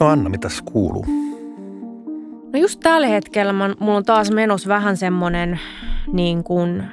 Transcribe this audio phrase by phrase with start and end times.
[0.00, 1.06] No Anna, mitäs kuuluu?
[2.52, 5.60] No just tällä hetkellä mä, mulla on taas menossa vähän semmoinen
[6.12, 6.84] niin kuin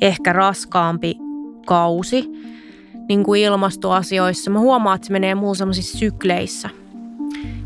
[0.00, 1.16] ehkä raskaampi
[1.66, 2.30] kausi
[3.08, 4.50] niin kuin ilmastoasioissa.
[4.50, 6.70] Mä huomaan, että se menee muun semmoisissa sykleissä.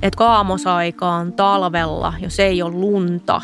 [0.03, 3.43] Että kaamosaikaan talvella, jos ei ole lunta.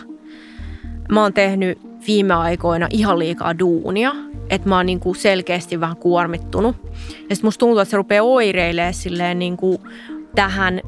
[1.12, 4.14] Mä oon tehnyt viime aikoina ihan liikaa duunia.
[4.50, 6.76] Että mä oon niin kuin selkeästi vähän kuormittunut.
[7.30, 9.78] Ja sitten musta tuntuu, että se rupeaa oireilemaan silleen niin kuin
[10.34, 10.80] tähän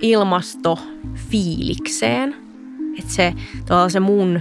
[0.00, 2.36] ilmastofiilikseen.
[2.98, 3.34] Että se,
[3.88, 4.40] se mun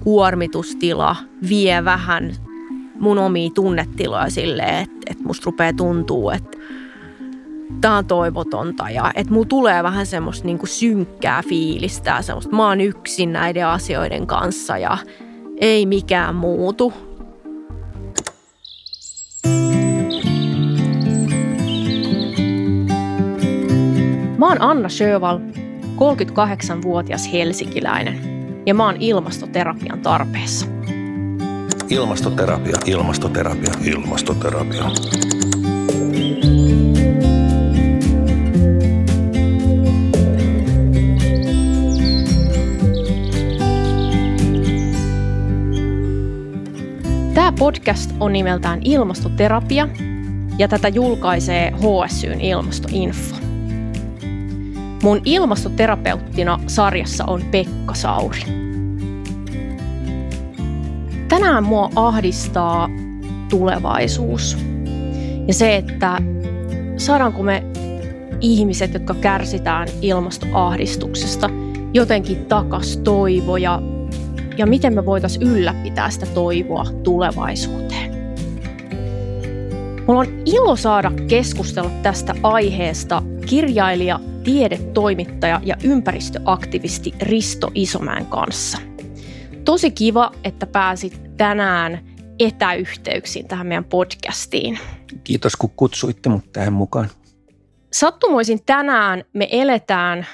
[0.00, 1.16] kuormitustila
[1.48, 2.32] vie vähän
[3.00, 6.58] mun omia tunnetiloja silleen, että, että musta rupeaa tuntuu, että
[7.80, 12.68] tää on toivotonta ja että mulla tulee vähän semmoista niinku synkkää fiilistä ja semmoista, mä
[12.68, 14.98] oon yksin näiden asioiden kanssa ja
[15.60, 16.92] ei mikään muutu.
[24.38, 28.18] Mä oon Anna Sjöval, 38-vuotias helsinkiläinen
[28.66, 30.66] ja mä oon ilmastoterapian tarpeessa.
[31.90, 34.84] Ilmastoterapia, ilmastoterapia, ilmastoterapia.
[47.34, 49.88] Tämä podcast on nimeltään Ilmastoterapia
[50.58, 53.37] ja tätä julkaisee HSYn Ilmastoinfo.
[55.02, 58.40] Mun ilmastoterapeuttina sarjassa on Pekka Sauri.
[61.28, 62.88] Tänään mua ahdistaa
[63.50, 64.58] tulevaisuus
[65.46, 66.18] ja se, että
[66.96, 67.64] saadaanko me
[68.40, 71.50] ihmiset, jotka kärsitään ilmastoahdistuksesta,
[71.94, 73.82] jotenkin takas toivoja
[74.58, 78.18] ja miten me voitaisiin ylläpitää sitä toivoa tulevaisuuteen.
[80.06, 88.78] Mulla on ilo saada keskustella tästä aiheesta kirjailija, tiedetoimittaja ja ympäristöaktivisti Risto Isomäen kanssa.
[89.64, 92.06] Tosi kiva, että pääsit tänään
[92.38, 94.78] etäyhteyksiin tähän meidän podcastiin.
[95.24, 97.10] Kiitos, kun kutsuitte mut tähän mukaan.
[97.92, 100.26] Sattumoisin tänään me eletään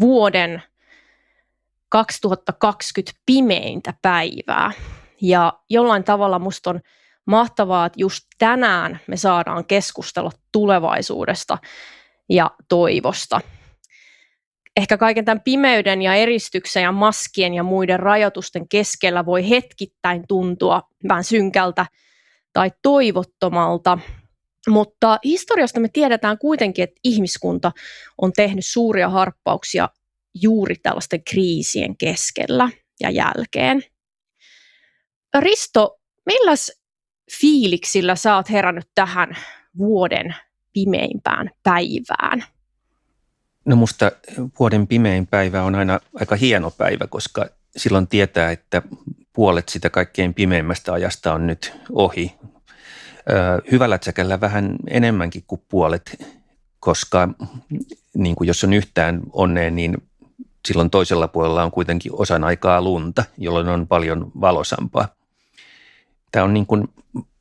[0.00, 0.62] vuoden
[1.88, 4.72] 2020 pimeintä päivää.
[5.20, 6.80] Ja jollain tavalla musta on
[7.24, 11.58] mahtavaa, että just tänään me saadaan keskustella tulevaisuudesta
[12.28, 13.40] ja toivosta.
[14.76, 20.82] Ehkä kaiken tämän pimeyden ja eristyksen ja maskien ja muiden rajoitusten keskellä voi hetkittäin tuntua
[21.08, 21.86] vähän synkältä
[22.52, 23.98] tai toivottomalta,
[24.68, 27.72] mutta historiasta me tiedetään kuitenkin, että ihmiskunta
[28.22, 29.88] on tehnyt suuria harppauksia
[30.34, 32.68] juuri tällaisten kriisien keskellä
[33.00, 33.82] ja jälkeen.
[35.38, 36.72] Risto, milläs
[37.40, 39.36] fiiliksillä sä oot herännyt tähän
[39.78, 40.34] vuoden
[40.84, 42.44] pimeimpään päivään?
[43.64, 44.12] No musta
[44.58, 47.46] vuoden pimein päivä on aina aika hieno päivä, koska
[47.76, 48.82] silloin tietää, että
[49.32, 52.34] puolet sitä kaikkein pimeimmästä ajasta on nyt ohi.
[53.70, 56.24] Hyvällä tsäkällä vähän enemmänkin kuin puolet,
[56.80, 57.28] koska
[58.14, 59.96] niin kuin jos on yhtään onneen, niin
[60.68, 65.08] silloin toisella puolella on kuitenkin osan aikaa lunta, jolloin on paljon valosampaa.
[66.32, 66.88] Tämä on niin kuin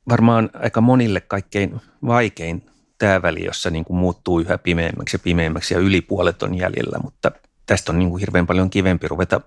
[0.09, 2.63] varmaan aika monille kaikkein vaikein
[2.97, 7.00] tämä väli, jossa niin kuin muuttuu yhä pimeämmäksi ja pimeämmäksi ja yli puolet on jäljellä,
[7.03, 7.31] mutta
[7.66, 9.41] tästä on niin kuin hirveän paljon kivempi ruveta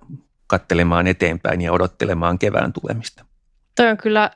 [0.46, 3.24] kattelemaan eteenpäin ja odottelemaan kevään tulemista.
[3.76, 4.30] Toi on kyllä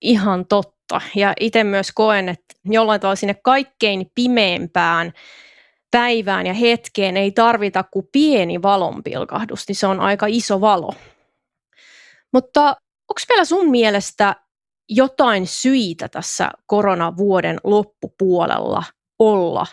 [0.00, 5.12] ihan totta ja itse myös koen, että jollain tavalla sinne kaikkein pimeimpään
[5.90, 10.94] päivään ja hetkeen ei tarvita kuin pieni valonpilkahdus, niin se on aika iso valo.
[12.32, 12.62] Mutta
[13.08, 14.36] onko vielä sun mielestä
[14.94, 18.84] jotain syitä tässä koronavuoden loppupuolella
[19.18, 19.66] olla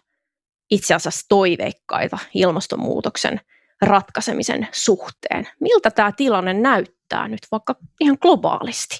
[0.71, 3.39] itse asiassa toiveikkaita ilmastonmuutoksen
[3.81, 5.47] ratkaisemisen suhteen?
[5.59, 8.99] Miltä tämä tilanne näyttää nyt vaikka ihan globaalisti?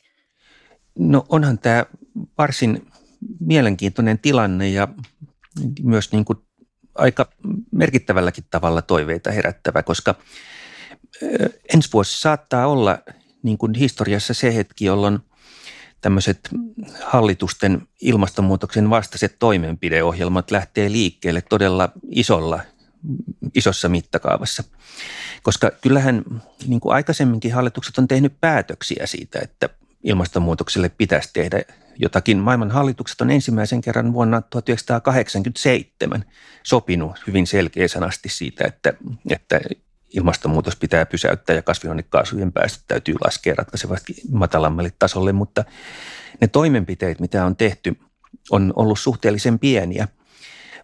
[1.00, 1.85] No onhan tämä
[2.38, 2.91] varsin
[3.40, 4.88] mielenkiintoinen tilanne ja
[5.83, 6.38] myös niin kuin
[6.95, 7.30] aika
[7.72, 10.15] merkittävälläkin tavalla toiveita herättävä, koska
[11.74, 13.00] ensi vuosi saattaa olla
[13.44, 15.19] niin kuin historiassa se hetki, jolloin
[16.01, 16.50] tämmöiset
[17.04, 22.60] hallitusten ilmastonmuutoksen vastaiset toimenpideohjelmat lähtee liikkeelle todella isolla,
[23.56, 24.63] isossa mittakaavassa.
[25.44, 26.25] Koska kyllähän
[26.68, 29.69] niin kuin aikaisemminkin hallitukset on tehnyt päätöksiä siitä, että
[30.04, 31.62] ilmastonmuutokselle pitäisi tehdä
[31.96, 32.38] jotakin.
[32.38, 36.25] Maailman hallitukset on ensimmäisen kerran vuonna 1987
[36.63, 38.94] sopinut hyvin selkeäsanasti siitä, että,
[39.30, 39.60] että
[40.16, 45.64] ilmastonmuutos pitää pysäyttää ja kasvihuonekaasujen päästöt täytyy laskea ratkaisevasti matalammalle tasolle, mutta
[46.42, 47.96] ne toimenpiteet, mitä on tehty,
[48.52, 50.08] on ollut suhteellisen pieniä.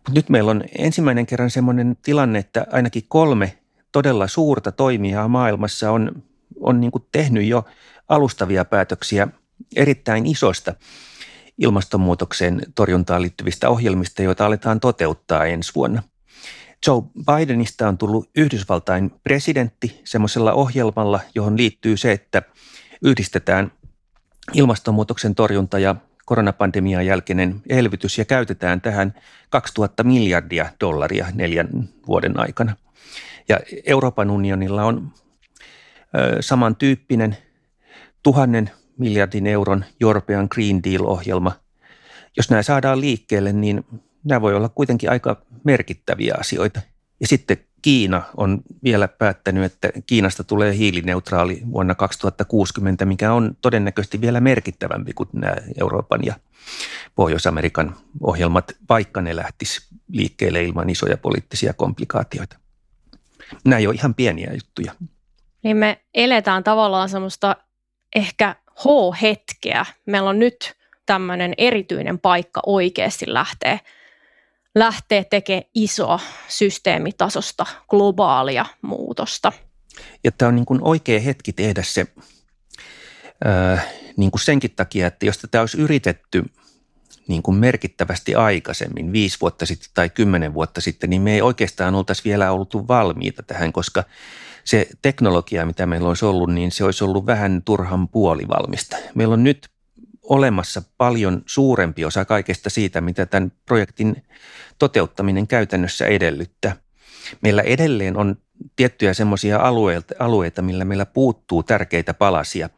[0.10, 3.58] Nyt meillä on ensimmäinen kerran sellainen tilanne, että ainakin kolme
[3.92, 6.24] todella suurta toimijaa maailmassa on,
[6.60, 7.66] on niin tehnyt jo
[8.10, 9.28] alustavia päätöksiä
[9.76, 10.74] erittäin isosta
[11.58, 16.04] ilmastonmuutoksen torjuntaan liittyvistä ohjelmista, joita aletaan toteuttaa ensi vuonna.
[16.88, 22.42] Joe Bidenista on tullut Yhdysvaltain presidentti semmoisella ohjelmalla, johon liittyy se, että
[23.02, 23.72] yhdistetään
[24.54, 25.96] ilmastonmuutoksen torjunta ja
[26.26, 29.14] koronapandemian jälkeinen elvytys ja käytetään tähän
[29.50, 32.76] 2000 miljardia dollaria neljän vuoden aikana.
[33.50, 35.12] Ja Euroopan unionilla on
[36.18, 37.38] ö, samantyyppinen
[38.24, 41.52] tuhannen miljardin euron European Green Deal-ohjelma.
[42.38, 43.86] Jos nämä saadaan liikkeelle, niin
[44.26, 46.82] nämä voi olla kuitenkin aika merkittäviä asioita.
[47.20, 54.22] Ja sitten Kiina on vielä päättänyt, että Kiinasta tulee hiilineutraali vuonna 2060, mikä on todennäköisesti
[54.22, 56.36] vielä merkittävämpi kuin nämä Euroopan ja
[57.16, 62.58] Pohjois-Amerikan ohjelmat, vaikka ne lähtis liikkeelle ilman isoja poliittisia komplikaatioita.
[63.66, 64.92] Nämä ei ole ihan pieniä juttuja.
[65.64, 67.56] Niin me eletään tavallaan semmoista
[68.16, 69.86] ehkä H-hetkeä.
[70.06, 70.76] Meillä on nyt
[71.06, 73.80] tämmöinen erityinen paikka oikeasti lähteä
[74.76, 79.52] lähteä tekemään isoa systeemitasosta globaalia muutosta.
[80.24, 82.08] Ja tämä on niin kuin oikea hetki tehdä se
[83.46, 83.88] äh,
[84.18, 86.44] niin kuin senkin takia, että jos tätä olisi yritetty
[87.28, 91.96] niin kuin merkittävästi aikaisemmin, viisi vuotta sitten tai kymmenen vuotta sitten, niin me ei oikeastaan
[91.96, 94.04] oltaisi vielä oltu valmiita tähän, koska
[94.64, 98.98] se teknologia, mitä meillä olisi ollut, niin se olisi ollut vähän turhan puolivalmista.
[99.16, 99.70] Meillä on nyt
[100.30, 104.24] olemassa paljon suurempi osa kaikesta siitä, mitä tämän projektin
[104.80, 106.76] toteuttaminen käytännössä edellyttää.
[107.42, 108.36] Meillä edelleen on
[108.76, 112.70] tiettyjä semmoisia alueita, alueita, millä meillä puuttuu tärkeitä palasia,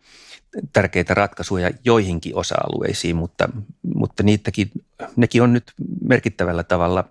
[0.74, 3.50] tärkeitä ratkaisuja joihinkin osa-alueisiin, mutta,
[3.96, 4.72] mutta niitäkin,
[5.16, 7.04] nekin on nyt merkittävällä tavalla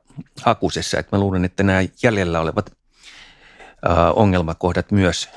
[0.42, 0.98] hakusessa.
[0.98, 2.72] Että mä luulen, että nämä jäljellä olevat
[4.14, 5.28] ongelmakohdat myös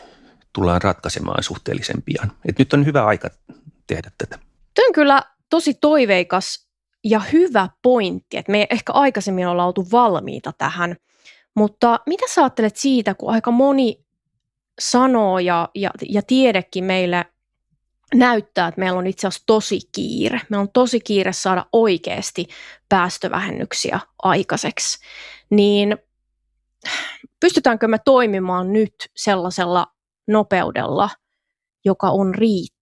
[0.54, 2.32] tullaan ratkaisemaan suhteellisen pian.
[2.46, 3.30] Et nyt on hyvä aika
[3.88, 4.49] tehdä tätä.
[4.74, 6.70] Tämä on kyllä tosi toiveikas
[7.04, 10.96] ja hyvä pointti, että me ehkä aikaisemmin ollaan oltu valmiita tähän.
[11.56, 14.06] Mutta mitä sä ajattelet siitä, kun aika moni
[14.80, 17.26] sanoo ja, ja, ja tiedekin meille
[18.16, 20.42] näyttää, että meillä on itse asiassa tosi kiire.
[20.50, 22.48] Meillä on tosi kiire saada oikeasti
[22.90, 24.98] päästövähennyksiä aikaiseksi.
[25.50, 25.98] Niin
[27.40, 29.88] pystytäänkö me toimimaan nyt sellaisella
[30.28, 31.10] nopeudella,
[31.86, 32.79] joka on riittävä?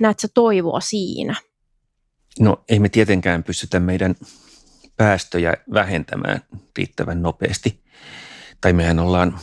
[0.00, 1.34] Näetkö toivoa siinä?
[2.40, 4.14] No ei me tietenkään pystytä meidän
[4.96, 6.40] päästöjä vähentämään
[6.78, 7.84] riittävän nopeasti.
[8.60, 9.38] Tai mehän ollaan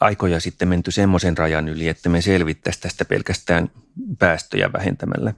[0.00, 3.70] aikoja sitten menty semmoisen rajan yli, että me selvittäisiin tästä pelkästään
[4.18, 5.34] päästöjä vähentämällä.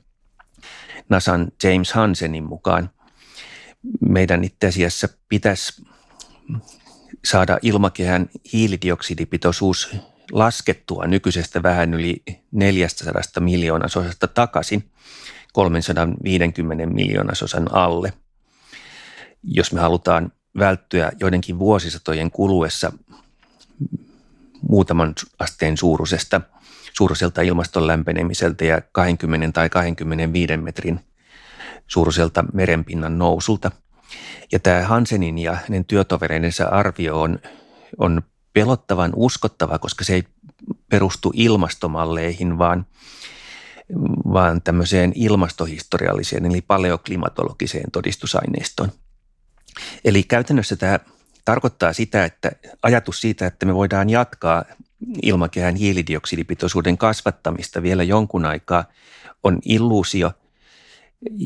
[1.09, 2.91] NASAn James Hansenin mukaan
[4.01, 5.83] meidän itse asiassa pitäisi
[7.25, 9.97] saada ilmakehän hiilidioksidipitoisuus
[10.33, 14.91] laskettua nykyisestä vähän yli 400 miljoonasosasta takaisin
[15.53, 18.13] 350 miljoonasosan alle.
[19.43, 22.93] Jos me halutaan välttyä joidenkin vuosisatojen kuluessa
[24.69, 26.41] muutaman asteen suuruisesta
[26.93, 31.01] suuruiselta ilmaston lämpenemiseltä ja 20 tai 25 metrin
[31.87, 33.71] suuruiselta merenpinnan nousulta–
[34.53, 37.39] ja tämä Hansenin ja hänen työtovereidensa arvio on,
[37.99, 38.23] on
[38.53, 40.25] pelottavan uskottava, koska se ei
[40.89, 42.87] perustu ilmastomalleihin, vaan,
[44.33, 48.93] vaan tämmöiseen ilmastohistorialliseen eli paleoklimatologiseen todistusaineistoon.
[50.05, 51.01] Eli käytännössä tämä
[51.45, 54.65] tarkoittaa sitä, että ajatus siitä, että me voidaan jatkaa
[55.23, 58.85] ilmakehän hiilidioksidipitoisuuden kasvattamista vielä jonkun aikaa,
[59.45, 60.33] on illuusio–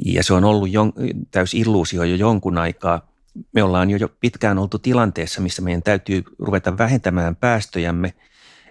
[0.05, 0.93] ja se on ollut jon,
[1.31, 3.09] täys illuusio jo jonkun aikaa.
[3.52, 8.14] Me ollaan jo pitkään oltu tilanteessa, missä meidän täytyy ruveta vähentämään päästöjämme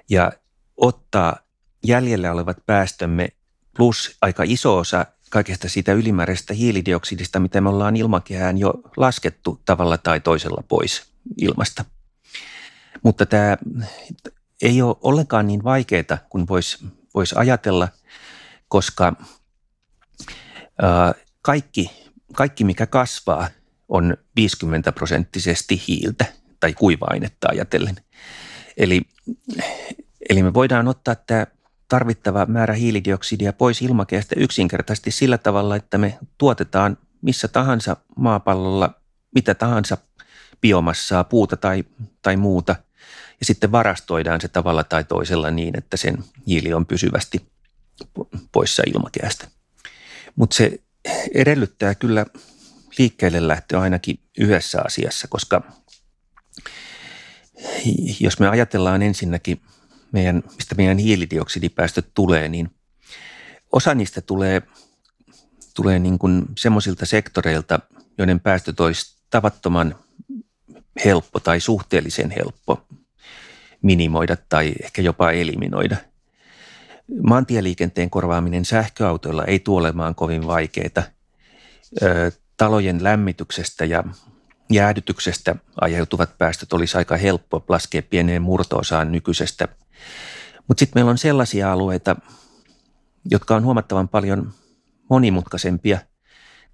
[0.09, 0.31] ja
[0.77, 1.37] ottaa
[1.83, 3.29] jäljellä olevat päästömme
[3.77, 9.97] plus aika iso osa kaikesta siitä ylimääräisestä hiilidioksidista, mitä me ollaan ilmakehään jo laskettu tavalla
[9.97, 11.85] tai toisella pois ilmasta.
[13.03, 13.57] Mutta tämä
[14.61, 17.87] ei ole ollenkaan niin vaikeaa kuin voisi vois ajatella,
[18.67, 19.13] koska
[21.41, 23.47] kaikki, kaikki, mikä kasvaa,
[23.89, 26.25] on 50 prosenttisesti hiiltä
[26.59, 27.95] tai kuiva-ainetta ajatellen.
[28.77, 29.01] Eli,
[30.29, 31.47] eli me voidaan ottaa tämä
[31.87, 38.93] tarvittava määrä hiilidioksidia pois ilmakehästä yksinkertaisesti sillä tavalla, että me tuotetaan missä tahansa maapallolla
[39.35, 39.97] mitä tahansa
[40.61, 41.83] biomassaa, puuta tai,
[42.21, 42.75] tai muuta,
[43.39, 47.45] ja sitten varastoidaan se tavalla tai toisella niin, että sen hiili on pysyvästi
[48.51, 49.47] poissa ilmakehästä.
[50.35, 50.79] Mutta se
[51.33, 52.25] edellyttää kyllä
[52.97, 55.61] liikkeelle lähtö ainakin yhdessä asiassa, koska
[58.19, 59.61] jos me ajatellaan ensinnäkin,
[60.11, 62.71] meidän, mistä meidän hiilidioksidipäästöt tulee, niin
[63.71, 64.61] osa niistä tulee,
[65.73, 67.79] tulee niin kuin semmoisilta sektoreilta,
[68.17, 69.95] joiden päästöt olisi tavattoman
[71.05, 72.87] helppo tai suhteellisen helppo
[73.81, 75.97] minimoida tai ehkä jopa eliminoida.
[77.23, 81.03] Maantieliikenteen korvaaminen sähköautoilla ei tule olemaan kovin vaikeaa.
[82.57, 84.03] Talojen lämmityksestä ja
[84.71, 89.67] jäähdytyksestä aiheutuvat päästöt olisi aika helppo laskea pieneen murtoosaan nykyisestä.
[90.67, 92.15] Mutta sitten meillä on sellaisia alueita,
[93.25, 94.53] jotka on huomattavan paljon
[95.09, 95.99] monimutkaisempia.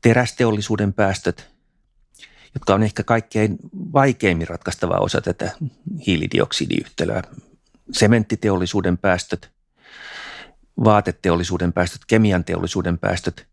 [0.02, 1.50] Terästeollisuuden päästöt,
[2.54, 3.58] jotka on ehkä kaikkein
[3.94, 5.52] vaikeimmin ratkaistava osa tätä
[6.08, 7.24] hiilidioksidiyhtälöä.
[7.92, 9.52] Sementtiteollisuuden päästöt,
[10.84, 13.48] vaateteollisuuden päästöt, kemian teollisuuden päästöt.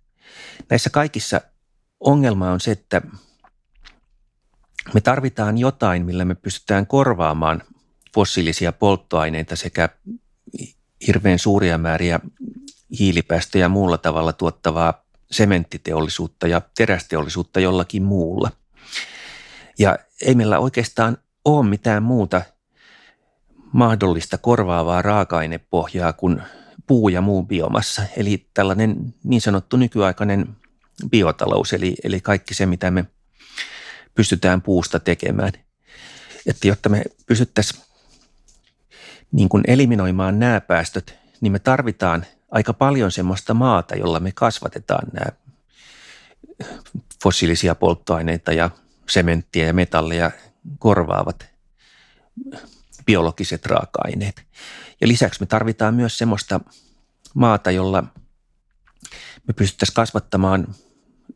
[0.71, 1.41] Näissä kaikissa
[2.01, 3.03] ongelma on se, että
[4.95, 7.63] me tarvitaan jotain, millä me pystytään korvaamaan
[8.15, 9.89] fossiilisia polttoaineita sekä
[11.07, 12.21] hirveän suuria määriä
[12.99, 18.51] hiilipäästöjä muulla tavalla tuottavaa sementtiteollisuutta ja terästeollisuutta jollakin muulla.
[19.79, 22.43] Ja ei meillä oikeastaan ole mitään muuta
[23.73, 26.43] mahdollista korvaavaa raaka-ainepohjaa kuin
[26.87, 28.03] puu ja muu biomassa.
[28.17, 30.57] Eli tällainen niin sanottu nykyaikainen
[31.11, 33.05] biotalous, eli, eli kaikki se, mitä me
[34.15, 35.53] pystytään puusta tekemään.
[36.47, 37.83] Että jotta me pystyttäisiin
[39.33, 45.33] niin eliminoimaan nämä päästöt, niin me tarvitaan aika paljon semmoista maata, jolla me kasvatetaan nämä
[47.23, 48.71] fossiilisia polttoaineita ja
[49.09, 50.31] sementtiä ja metalleja
[50.79, 51.47] korvaavat
[53.07, 54.43] biologiset raaka-aineet.
[55.01, 56.61] Ja lisäksi me tarvitaan myös semmoista
[57.35, 58.05] maata, jolla
[59.47, 60.75] me pystyttäisiin kasvattamaan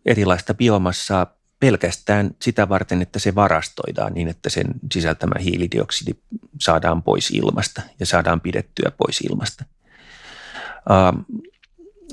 [0.06, 6.12] erilaista biomassaa pelkästään sitä varten, että se varastoidaan niin, että sen sisältämä hiilidioksidi
[6.60, 9.64] saadaan pois ilmasta ja saadaan pidettyä pois ilmasta.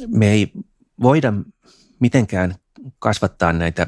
[0.07, 0.51] Me ei
[1.01, 1.33] voida
[1.99, 2.55] mitenkään
[2.99, 3.87] kasvattaa näitä,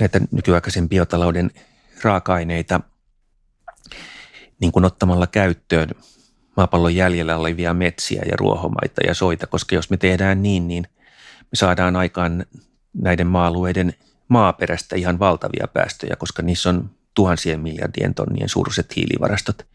[0.00, 1.50] näitä nykyaikaisen biotalouden
[2.02, 2.80] raaka-aineita
[4.60, 5.88] niin kuin ottamalla käyttöön
[6.56, 10.86] maapallon jäljellä olevia metsiä ja ruohomaita ja soita, koska jos me tehdään niin, niin
[11.54, 12.46] saadaan aikaan
[12.92, 13.94] näiden maa-alueiden
[14.28, 19.66] maaperästä ihan valtavia päästöjä, koska niissä on tuhansien miljardien tonnien suuruiset hiilivarastot.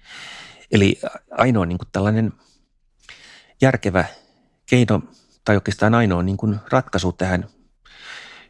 [0.71, 0.99] Eli
[1.31, 2.33] ainoa niin kuin tällainen
[3.61, 4.05] järkevä
[4.65, 5.01] keino
[5.45, 7.47] tai oikeastaan ainoa niin kuin ratkaisu tähän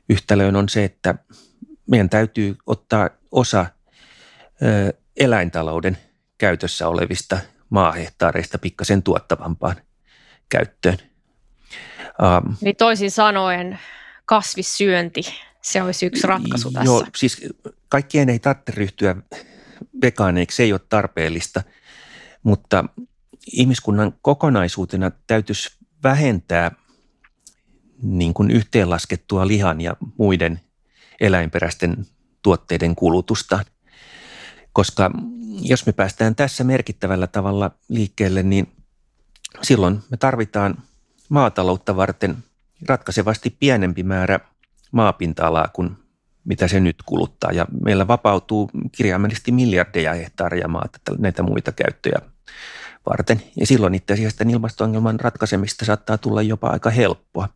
[0.10, 1.16] yhtälöön on se, että
[1.88, 3.66] meidän täytyy ottaa osa
[4.62, 5.98] ö, eläintalouden
[6.38, 9.76] käytössä olevista maahehtaareista pikkasen tuottavampaan
[10.50, 10.98] käyttöön.
[12.24, 13.80] Um, Eli toisin sanoen
[14.26, 15.22] kasvissyönti,
[15.62, 16.86] se olisi yksi ratkaisu tässä.
[16.86, 17.54] Joo, siis
[17.90, 19.16] kaikkien ei tarvitse ryhtyä
[20.02, 21.64] vegaaneiksi, se ei ole tarpeellista,
[22.44, 22.86] mutta
[23.52, 26.72] ihmiskunnan kokonaisuutena täytyisi vähentää
[28.02, 30.62] niin kuin yhteenlaskettua lihan ja muiden
[31.20, 32.06] eläinperäisten
[32.42, 33.60] tuotteiden kulutusta.
[34.74, 35.12] Koska
[35.62, 38.72] jos me päästään tässä merkittävällä tavalla liikkeelle, niin
[39.62, 40.78] silloin me tarvitaan
[41.30, 42.38] maataloutta varten
[42.88, 44.40] ratkaisevasti pienempi määrä
[44.92, 45.98] maapinta-alaa kuin
[46.44, 47.52] mitä se nyt kuluttaa.
[47.52, 52.20] Ja meillä vapautuu kirjaimellisesti miljardeja hehtaaria maata näitä muita käyttöjä
[53.10, 53.42] varten.
[53.60, 57.50] Ja silloin itse asiassa tämän ilmasto-ongelman ratkaisemista saattaa tulla jopa aika helppoa.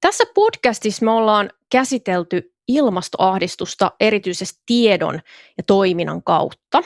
[0.00, 5.20] Tässä podcastissa me ollaan käsitelty ilmastoahdistusta erityisesti tiedon
[5.56, 6.82] ja toiminnan kautta,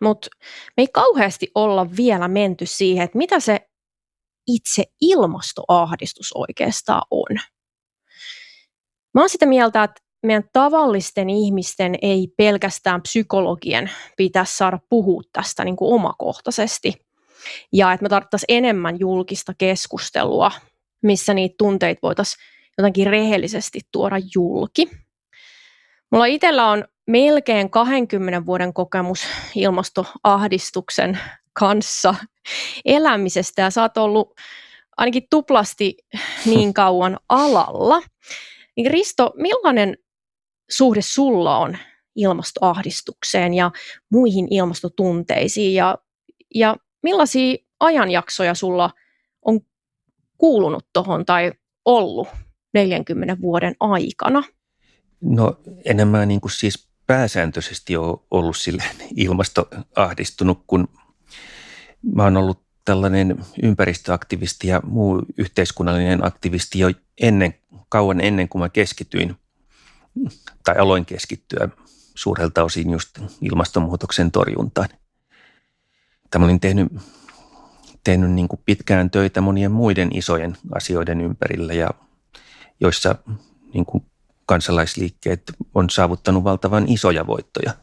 [0.00, 0.28] mutta
[0.76, 3.68] me ei kauheasti olla vielä menty siihen, että mitä se
[4.46, 7.36] itse ilmastoahdistus oikeastaan on.
[9.14, 15.64] Mä oon sitä mieltä, että meidän tavallisten ihmisten ei pelkästään psykologien pitäisi saada puhua tästä
[15.64, 16.92] niin kuin omakohtaisesti.
[17.72, 20.50] Ja että me tarvittaisiin enemmän julkista keskustelua,
[21.02, 22.44] missä niitä tunteita voitaisiin
[22.78, 24.90] jotenkin rehellisesti tuoda julki.
[26.10, 31.18] Mulla itsellä on melkein 20 vuoden kokemus ilmastoahdistuksen
[31.52, 32.14] kanssa
[32.84, 34.34] elämisestä ja sä oot ollut
[34.96, 35.96] ainakin tuplasti
[36.46, 38.02] niin kauan alalla.
[38.76, 39.96] Niin Risto, millainen
[40.70, 41.78] suhde sulla on
[42.16, 43.70] ilmastoahdistukseen ja
[44.10, 45.98] muihin ilmastotunteisiin ja,
[46.54, 48.90] ja millaisia ajanjaksoja sulla
[49.42, 49.60] on
[50.38, 51.52] kuulunut tuohon tai
[51.84, 52.28] ollut
[52.74, 54.42] 40 vuoden aikana?
[55.20, 58.82] No enemmän niin kuin siis pääsääntöisesti ole ollut sille
[59.16, 60.88] ilmastoahdistunut, kun
[62.12, 67.54] mä oon ollut tällainen ympäristöaktivisti ja muu yhteiskunnallinen aktivisti jo ennen,
[67.88, 69.36] kauan ennen kuin mä keskityin
[70.64, 71.68] tai aloin keskittyä
[72.14, 74.88] suurelta osin just ilmastonmuutoksen torjuntaan.
[76.30, 76.92] Tämä olin tehnyt,
[78.04, 81.90] tehnyt niin kuin pitkään töitä monien muiden isojen asioiden ympärillä ja
[82.80, 83.14] joissa
[83.74, 84.06] niin kuin
[84.46, 85.42] kansalaisliikkeet
[85.74, 87.74] on saavuttanut valtavan isoja voittoja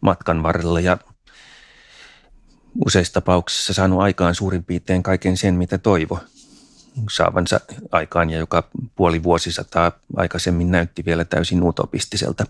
[0.00, 0.98] matkan varrella ja
[2.86, 6.18] useissa tapauksissa saanut aikaan suurin piirtein kaiken sen, mitä toivo
[7.10, 7.60] saavansa
[7.92, 12.46] aikaan ja joka puoli vuosisataa aikaisemmin näytti vielä täysin utopistiselta.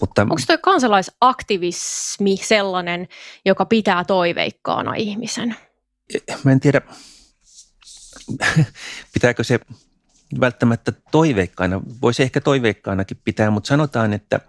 [0.00, 3.08] Mutta, Onko tuo kansalaisaktivismi sellainen,
[3.44, 5.56] joka pitää toiveikkaana ihmisen?
[6.44, 6.80] Mä en tiedä,
[9.12, 9.60] pitääkö se
[10.40, 14.40] välttämättä toiveikkaana, voisi ehkä toiveikkaanakin pitää, mutta sanotaan, että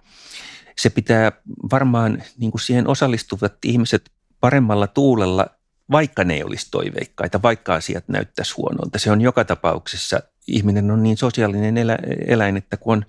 [0.77, 1.31] se pitää
[1.71, 5.47] varmaan niin kuin siihen osallistuvat ihmiset paremmalla tuulella,
[5.91, 8.99] vaikka ne ei olisi toiveikkaita, vaikka asiat näyttäisi huonolta.
[8.99, 13.05] Se on joka tapauksessa, ihminen on niin sosiaalinen elä, eläin, että kun on,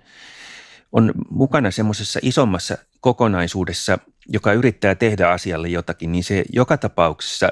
[0.93, 3.99] on mukana semmoisessa isommassa kokonaisuudessa,
[4.29, 7.51] joka yrittää tehdä asialle jotakin, niin se joka tapauksessa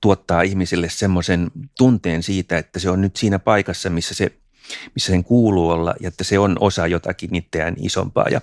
[0.00, 4.32] tuottaa ihmisille semmoisen tunteen siitä, että se on nyt siinä paikassa, missä, se,
[4.94, 8.40] missä sen kuuluu olla ja että se on osa jotakin itseään isompaa ja,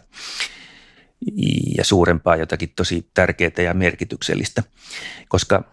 [1.78, 4.64] ja suurempaa, jotakin tosi tärkeää ja merkityksellistä.
[5.28, 5.64] Koska,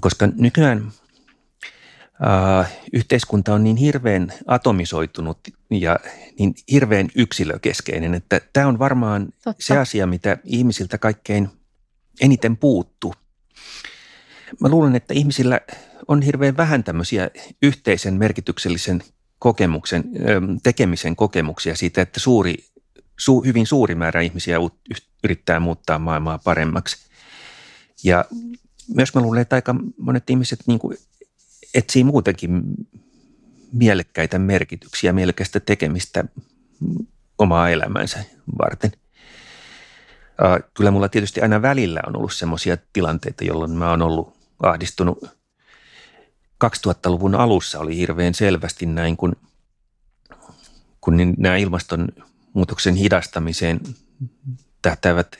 [0.00, 0.92] koska nykyään
[2.60, 5.38] äh, yhteiskunta on niin hirveän atomisoitunut
[5.70, 5.98] ja
[6.38, 9.64] niin hirveän yksilökeskeinen, että tämä on varmaan Totta.
[9.64, 11.48] se asia, mitä ihmisiltä kaikkein
[12.20, 13.14] eniten puuttuu–
[14.60, 15.60] Mä luulen, että ihmisillä
[16.08, 17.30] on hirveän vähän tämmöisiä
[17.62, 19.02] yhteisen merkityksellisen
[19.38, 20.04] kokemuksen,
[20.62, 22.54] tekemisen kokemuksia siitä, että suuri,
[23.20, 24.58] su, hyvin suuri määrä ihmisiä
[25.24, 26.96] yrittää muuttaa maailmaa paremmaksi.
[28.04, 28.24] Ja
[28.94, 30.98] myös mä luulen, että aika monet ihmiset niin kuin
[31.74, 32.62] etsii muutenkin
[33.72, 36.24] mielekkäitä merkityksiä, mielekästä tekemistä
[37.38, 38.24] omaa elämänsä
[38.58, 38.92] varten.
[40.74, 45.24] Kyllä mulla tietysti aina välillä on ollut semmoisia tilanteita, jolloin mä oon ollut ahdistunut
[46.64, 49.36] 2000-luvun alussa oli hirveän selvästi näin, kun,
[51.00, 51.56] kun niin nämä
[52.50, 53.80] ilmastonmuutoksen hidastamiseen
[54.82, 55.38] tähtävät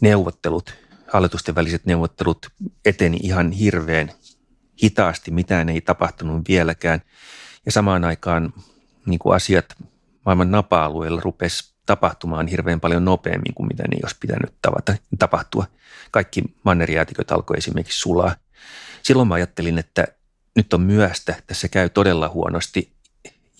[0.00, 0.74] neuvottelut,
[1.12, 2.46] hallitusten väliset neuvottelut
[2.84, 4.12] eteni ihan hirveän
[4.82, 7.00] hitaasti, mitään ei tapahtunut vieläkään.
[7.66, 8.52] Ja samaan aikaan
[9.06, 9.74] niin kuin asiat
[10.24, 15.66] maailman napa-alueella rupesi tapahtumaan hirveän paljon nopeammin kuin mitä ne olisi pitänyt tavata, tapahtua.
[16.10, 18.36] Kaikki manneriäätiköt alkoi esimerkiksi sulaa.
[19.02, 20.06] Silloin mä ajattelin, että
[20.56, 22.92] nyt on myöstä, tässä käy todella huonosti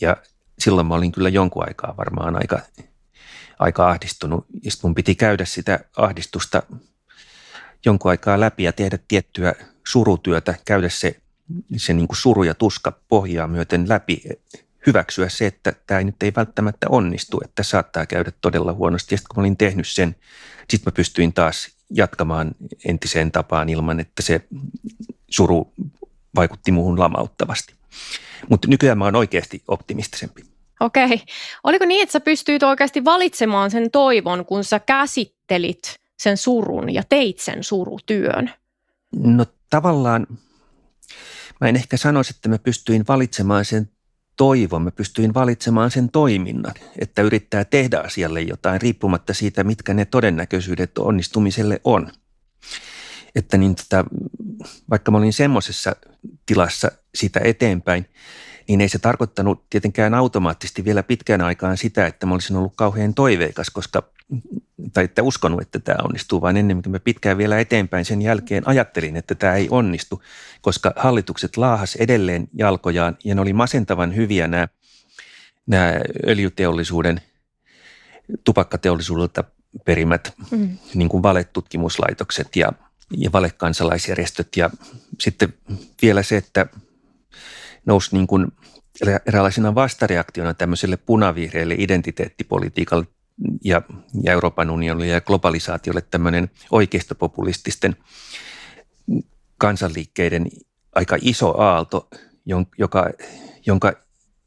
[0.01, 0.17] ja
[0.59, 2.61] silloin mä olin kyllä jonkun aikaa varmaan aika,
[3.59, 4.47] aika ahdistunut.
[4.63, 6.63] Ja mun piti käydä sitä ahdistusta
[7.85, 9.55] jonkun aikaa läpi ja tehdä tiettyä
[9.87, 11.21] surutyötä, käydä se,
[11.77, 14.23] se niin kuin suru ja tuska pohjaa myöten läpi
[14.87, 19.15] hyväksyä se, että tämä nyt ei välttämättä onnistu, että saattaa käydä todella huonosti.
[19.15, 20.17] Ja sitten kun mä olin tehnyt sen,
[20.71, 24.41] sitten mä pystyin taas jatkamaan entiseen tapaan ilman, että se
[25.29, 25.73] suru
[26.35, 27.75] vaikutti muuhun lamauttavasti.
[28.51, 30.43] Mutta nykyään mä oon oikeasti optimistisempi.
[30.81, 31.23] Okei.
[31.65, 37.03] Oliko niin, että sä pystyit oikeasti valitsemaan sen toivon, kun sä käsittelit sen surun ja
[37.09, 38.51] teit sen surutyön?
[39.17, 40.27] No tavallaan,
[41.61, 43.91] mä en ehkä sanoisi, että mä pystyin valitsemaan sen
[44.37, 50.05] toivon, mä pystyin valitsemaan sen toiminnan, että yrittää tehdä asialle jotain riippumatta siitä, mitkä ne
[50.05, 52.13] todennäköisyydet onnistumiselle on.
[53.37, 54.05] Että niin tota,
[54.91, 55.97] vaikka mä olin semmoisessa
[56.47, 58.07] tilassa sitä eteenpäin,
[58.69, 63.15] niin ei se tarkoittanut tietenkään automaattisesti vielä pitkään aikaan sitä, että mä olisin ollut kauhean
[63.15, 64.03] toiveikas, koska
[64.93, 68.69] tai että uskonut, että tämä onnistuu, vaan ennen kuin mä pitkään vielä eteenpäin sen jälkeen
[68.69, 70.23] ajattelin, että tämä ei onnistu,
[70.61, 74.69] koska hallitukset laahas edelleen jalkojaan ja ne oli masentavan hyviä nämä,
[75.67, 75.93] nämä
[76.27, 77.21] öljyteollisuuden,
[78.45, 79.45] tupakkateollisuudelta
[79.85, 80.79] perimät mm.
[80.95, 82.73] niin kuin valetutkimuslaitokset ja,
[83.11, 84.49] ja valekansalaisjärjestöt.
[84.57, 84.71] Ja
[85.21, 85.55] sitten
[86.03, 86.67] vielä se, että
[87.87, 88.47] nousi niin kuin
[89.27, 93.07] eräänlaisena vastareaktiona tämmöiselle punavihreälle identiteettipolitiikalle
[93.65, 93.83] ja,
[94.23, 97.97] ja Euroopan unionille ja globalisaatiolle tämmöinen oikeistopopulististen
[99.59, 100.47] kansanliikkeiden
[100.95, 102.09] aika iso aalto,
[102.79, 103.11] joka,
[103.67, 103.93] jonka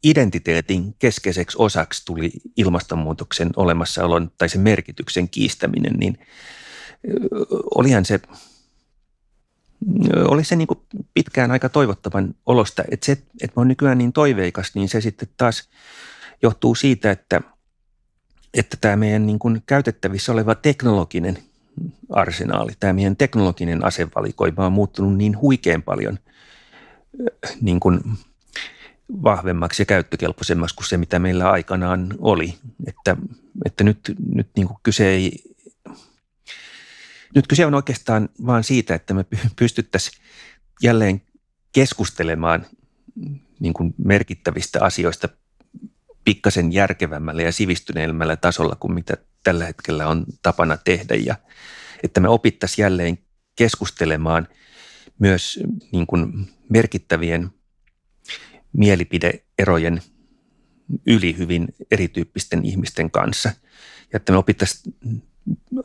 [0.03, 6.17] identiteetin keskeiseksi osaksi tuli ilmastonmuutoksen olemassaolon tai sen merkityksen kiistäminen, niin
[7.75, 8.19] olihan se,
[10.27, 10.79] oli se niin kuin
[11.13, 12.83] pitkään aika toivottavan olosta.
[12.91, 15.69] Että se, että mä oon nykyään niin toiveikas, niin se sitten taas
[16.41, 17.41] johtuu siitä, että–
[18.53, 21.37] että tämä meidän niin kuin käytettävissä oleva teknologinen
[22.09, 26.19] arsenaali, tämä meidän teknologinen asevalikoima on muuttunut niin huikean paljon
[27.61, 28.01] niin kuin
[29.23, 32.53] vahvemmaksi ja käyttökelpoisemmaksi kuin se, mitä meillä aikanaan oli.
[32.87, 33.17] Että,
[33.65, 35.43] että nyt, nyt niin kuin kyse ei,
[37.35, 40.23] nyt kyse on oikeastaan vaan siitä, että me pystyttäisiin
[40.83, 41.21] jälleen
[41.71, 42.65] keskustelemaan
[43.59, 45.29] niin kuin merkittävistä asioista
[46.23, 51.35] pikkasen järkevämmällä ja sivistyneemmällä tasolla kuin mitä tällä hetkellä on tapana tehdä ja
[52.03, 53.17] että me opittaisiin jälleen
[53.55, 54.47] keskustelemaan
[55.19, 55.59] myös
[55.91, 57.49] niin kuin merkittävien
[58.73, 60.01] mielipideerojen
[61.05, 63.49] yli hyvin erityyppisten ihmisten kanssa.
[64.13, 64.93] Ja että me opittaisiin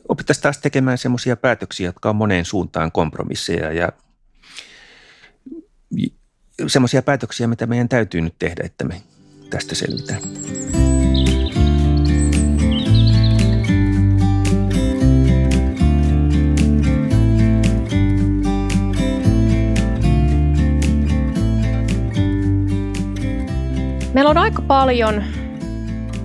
[0.09, 3.89] opittais taas tekemään semmoisia päätöksiä, jotka on moneen suuntaan kompromisseja ja
[6.67, 9.03] semmoisia päätöksiä, mitä meidän täytyy nyt tehdä, että me
[9.51, 10.23] tästä selvitään.
[24.15, 25.25] Meillä on aika paljon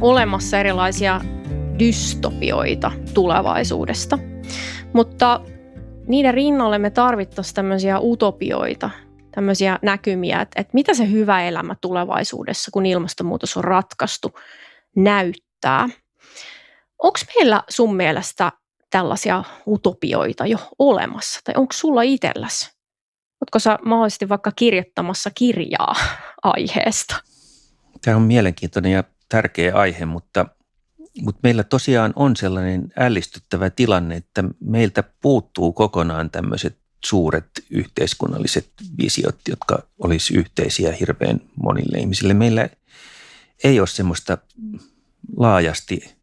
[0.01, 1.21] olemassa erilaisia
[1.79, 4.19] dystopioita tulevaisuudesta,
[4.93, 5.41] mutta
[6.07, 8.89] niiden rinnalle me tarvittaisiin tämmöisiä utopioita,
[9.31, 14.31] tämmöisiä näkymiä, että, että mitä se hyvä elämä tulevaisuudessa, kun ilmastonmuutos on ratkaistu,
[14.95, 15.89] näyttää.
[17.03, 18.51] Onko meillä sun mielestä
[18.89, 22.71] tällaisia utopioita jo olemassa, tai onko sulla itselläsi?
[23.41, 25.95] Oletko sä mahdollisesti vaikka kirjoittamassa kirjaa
[26.43, 27.15] aiheesta?
[28.05, 30.45] Tämä on mielenkiintoinen ja tärkeä aihe, mutta,
[31.21, 39.39] mutta meillä tosiaan on sellainen ällistyttävä tilanne, että meiltä puuttuu kokonaan tämmöiset suuret yhteiskunnalliset visiot,
[39.49, 42.33] jotka olisi yhteisiä hirveän monille ihmisille.
[42.33, 42.69] Meillä
[43.63, 44.37] ei ole semmoista
[45.37, 46.15] laajasti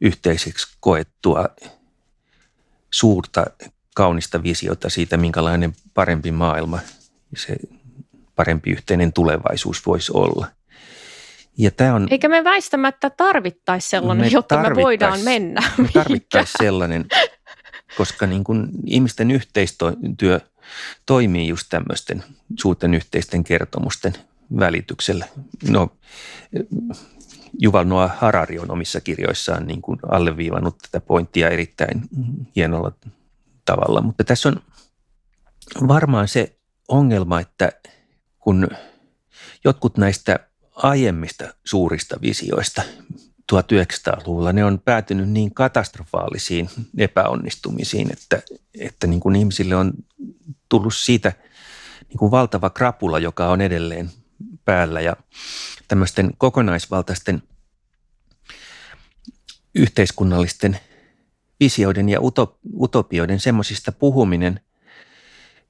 [0.00, 1.48] yhteiseksi koettua
[2.92, 3.46] suurta
[3.94, 6.78] kaunista visiota siitä, minkälainen parempi maailma
[7.36, 7.56] se
[8.36, 10.46] parempi yhteinen tulevaisuus voisi olla–
[11.58, 15.62] ja tämä on, Eikä me väistämättä tarvittaisi sellainen, me jotta me voidaan mennä.
[15.78, 17.06] Me tarvittaisiin sellainen,
[17.96, 20.40] koska niin kuin ihmisten yhteistyö
[21.06, 22.24] toimii just tämmöisten
[22.60, 24.12] suurten yhteisten kertomusten
[24.58, 25.26] välityksellä.
[25.70, 25.88] No,
[27.60, 32.02] Juval Noah Harari on omissa kirjoissaan niin kuin alleviivannut tätä pointtia erittäin
[32.56, 32.92] hienolla
[33.64, 34.62] tavalla, mutta tässä on
[35.88, 36.56] varmaan se
[36.88, 37.72] ongelma, että
[38.38, 38.68] kun
[39.64, 40.38] jotkut näistä
[40.74, 42.82] aiemmista suurista visioista.
[43.52, 48.42] 1900-luvulla, ne on päätynyt niin katastrofaalisiin epäonnistumisiin, että,
[48.80, 49.92] että niin kuin ihmisille on
[50.68, 51.32] tullut siitä
[52.08, 54.10] niin kuin valtava krapula, joka on edelleen
[54.64, 55.00] päällä.
[55.00, 55.16] Ja
[55.88, 57.42] tämmöisten kokonaisvaltaisten
[59.74, 60.78] yhteiskunnallisten
[61.60, 62.18] visioiden ja
[62.78, 64.60] utopioiden semmoisista puhuminen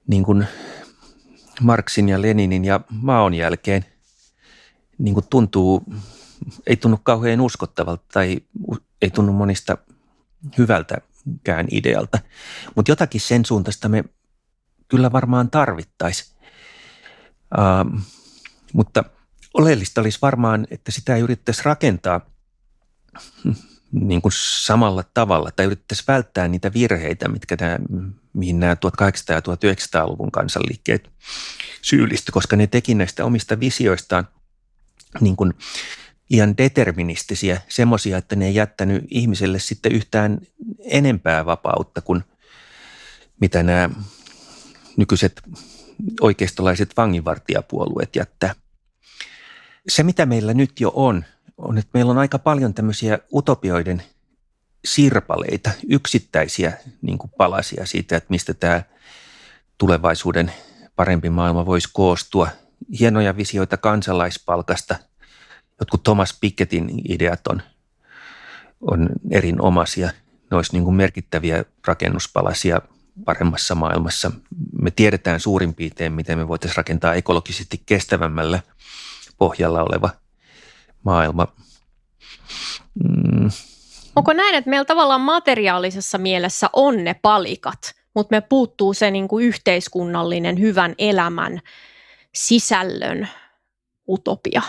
[0.07, 0.47] niin kuin
[1.61, 3.92] Marksin ja Leninin ja Maon jälkeen
[5.03, 5.85] niin kuin tuntuu,
[6.67, 8.41] ei tunnu kauhean uskottavalta tai
[9.03, 9.79] ei tunnu monista
[10.59, 12.19] hyvältäkään idealta.
[12.77, 14.05] Mutta jotakin sen suuntaista me
[14.89, 16.33] kyllä varmaan tarvittaisiin.
[17.59, 18.01] Uh,
[18.73, 19.05] mutta
[19.55, 22.21] oleellista olisi varmaan, että sitä ei yritettäisi rakentaa
[23.93, 27.79] niin kuin samalla tavalla tai yritettäisiin välttää niitä virheitä, mitkä nämä,
[28.33, 28.77] mihin nämä 1800-
[29.29, 31.11] ja 1900-luvun kansanliikkeet
[31.83, 34.29] syyllisty, koska ne teki näistä omista visioistaan–
[35.21, 35.55] niin kuin
[36.33, 40.39] liian deterministisiä, semmoisia, että ne ei jättänyt ihmiselle sitten yhtään
[40.85, 42.25] enempää vapautta kuin
[43.41, 43.91] mitä nämä
[44.97, 45.43] nykyiset
[46.21, 48.55] oikeistolaiset vanginvartijapuolueet jättää.
[49.89, 51.25] Se, mitä meillä nyt jo on,
[51.59, 54.03] on, että meillä on aika paljon tämmöisiä utopioiden
[54.85, 56.73] sirpaleita, yksittäisiä
[57.03, 58.83] niin kuin palasia siitä, että mistä tämä
[59.79, 60.53] tulevaisuuden
[60.97, 62.49] parempi maailma voisi koostua–
[63.01, 64.97] hienoja visioita kansalaispalkasta.
[65.81, 67.63] Jotkut Thomas Pikettin ideat on,
[68.81, 70.11] on erinomaisia.
[70.51, 72.81] Ne olisi niin kuin merkittäviä rakennuspalasia
[73.25, 74.31] paremmassa maailmassa.
[74.83, 78.61] Me tiedetään suurin piirtein, miten me voitaisiin rakentaa ekologisesti kestävämmällä
[79.39, 80.11] pohjalla oleva
[81.03, 81.47] maailma.
[83.05, 83.51] Mm.
[84.17, 89.29] Onko näin, että meillä tavallaan materiaalisessa mielessä on ne palikat, mutta me puuttuu se niin
[89.29, 91.61] kuin yhteiskunnallinen hyvän elämän
[92.35, 93.29] sisällön
[94.09, 94.63] utopia?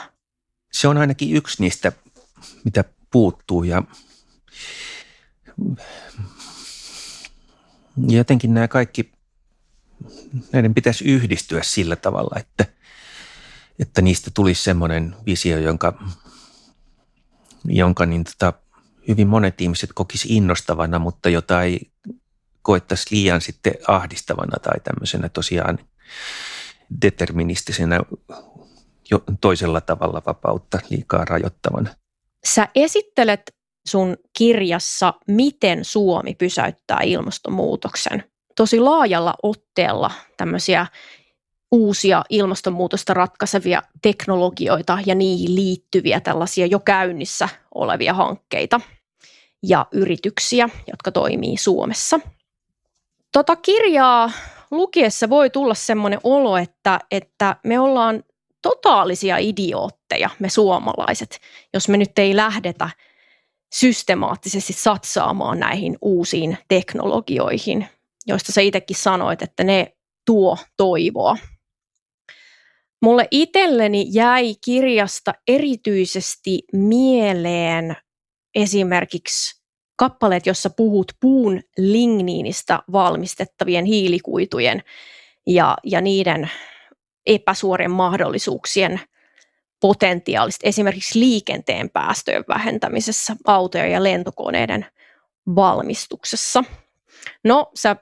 [0.72, 1.92] Se on ainakin yksi niistä,
[2.64, 3.84] mitä puuttuu ja
[8.08, 9.12] jotenkin nämä kaikki,
[10.52, 12.66] näiden pitäisi yhdistyä sillä tavalla, että,
[13.80, 16.04] että niistä tulisi semmoinen visio, jonka,
[17.66, 18.54] jonka niin tota,
[19.08, 21.92] hyvin monet ihmiset kokisi innostavana, mutta jota ei
[22.62, 25.80] koettaisi liian sitten ahdistavana tai tämmöisenä tosiaan
[27.02, 28.00] deterministisenä
[29.12, 31.90] jo toisella tavalla vapautta liikaa rajoittavana.
[32.46, 33.56] Sä esittelet
[33.88, 38.24] sun kirjassa, miten Suomi pysäyttää ilmastonmuutoksen.
[38.56, 40.88] Tosi laajalla otteella tämmöisiä
[41.72, 48.82] uusia ilmastonmuutosta ratkaisevia teknologioita ja niihin liittyviä tällaisia jo käynnissä olevia hankkeita
[49.64, 52.20] ja yrityksiä, jotka toimii Suomessa.
[53.32, 54.32] Tota kirjaa
[54.74, 58.24] lukiessa voi tulla semmoinen olo, että, että me ollaan
[58.62, 61.40] totaalisia idiootteja, me suomalaiset,
[61.74, 62.90] jos me nyt ei lähdetä
[63.74, 67.88] systemaattisesti satsaamaan näihin uusiin teknologioihin,
[68.28, 71.38] joista sä itsekin sanoit, että ne tuo toivoa.
[73.02, 77.96] Mulle itselleni jäi kirjasta erityisesti mieleen
[78.56, 79.63] esimerkiksi
[80.04, 84.84] kappaleet, jossa puhut puun ligniinistä valmistettavien hiilikuitujen
[85.48, 86.52] ja, ja niiden
[87.26, 89.00] epäsuorien mahdollisuuksien
[89.80, 94.86] potentiaalista esimerkiksi liikenteen päästöjen vähentämisessä, autojen ja lentokoneiden
[95.56, 96.64] valmistuksessa.
[97.44, 97.96] No, sä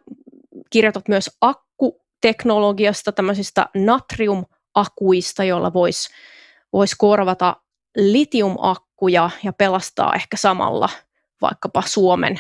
[0.69, 6.09] kirjoitat myös akkuteknologiasta, tämmöisistä natriumakuista, joilla voisi
[6.73, 7.55] vois korvata
[7.97, 10.89] litiumakkuja ja pelastaa ehkä samalla
[11.41, 12.39] vaikkapa Suomen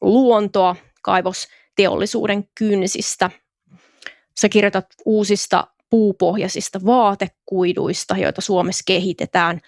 [0.00, 3.30] luontoa kaivosteollisuuden kynsistä.
[4.40, 9.60] Sä kirjoitat uusista puupohjaisista vaatekuiduista, joita Suomessa kehitetään,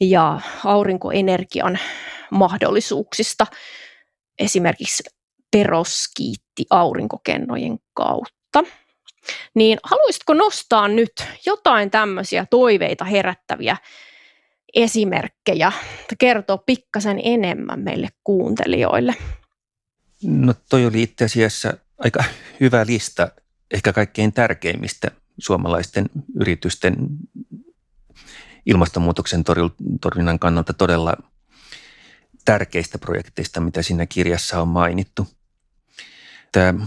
[0.00, 1.78] ja aurinkoenergian
[2.30, 3.46] mahdollisuuksista,
[4.38, 5.02] esimerkiksi
[5.50, 8.64] peroskiitti aurinkokennojen kautta.
[9.54, 11.12] Niin haluaisitko nostaa nyt
[11.46, 13.76] jotain tämmöisiä toiveita herättäviä
[14.74, 15.72] esimerkkejä,
[16.18, 19.14] kertoo pikkasen enemmän meille kuuntelijoille?
[20.22, 22.24] No toi oli itse asiassa aika
[22.60, 23.28] hyvä lista
[23.70, 26.06] ehkä kaikkein tärkeimmistä suomalaisten
[26.40, 26.96] yritysten
[28.66, 29.44] ilmastonmuutoksen
[30.00, 31.16] torjunnan kannalta todella
[32.44, 35.28] tärkeistä projekteista, mitä siinä kirjassa on mainittu.
[36.52, 36.86] Tämä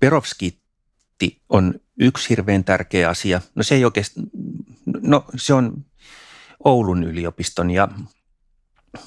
[0.00, 3.40] perovskitti on yksi hirveän tärkeä asia.
[3.54, 4.26] No se ei oikeastaan,
[5.02, 5.84] no se on
[6.64, 7.88] Oulun yliopiston ja